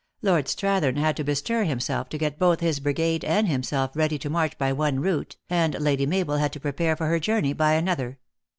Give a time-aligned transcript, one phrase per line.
[0.23, 4.17] Lord Strath ern had to bestir himself, to get both his brigade and himself ready
[4.17, 7.73] to march by one route, and Lady Mabel had to prepare for her journey by
[7.73, 8.17] another.